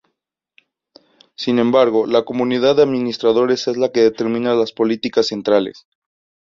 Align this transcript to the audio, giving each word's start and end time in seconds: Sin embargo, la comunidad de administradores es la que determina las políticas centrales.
Sin 1.35 1.59
embargo, 1.59 2.07
la 2.07 2.23
comunidad 2.25 2.75
de 2.75 2.81
administradores 2.81 3.67
es 3.67 3.77
la 3.77 3.91
que 3.91 4.01
determina 4.01 4.55
las 4.55 4.71
políticas 4.71 5.27
centrales. 5.27 5.85